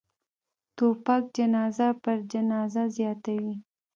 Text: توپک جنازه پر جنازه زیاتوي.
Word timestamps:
توپک 0.77 1.23
جنازه 1.35 1.87
پر 2.03 2.17
جنازه 2.31 2.83
زیاتوي. 2.95 3.55